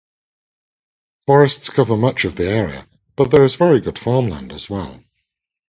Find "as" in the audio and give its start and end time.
4.51-4.67